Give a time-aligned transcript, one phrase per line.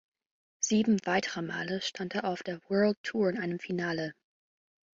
[0.61, 4.15] Sieben weitere Male stand er auf der World Tour in einem Finale.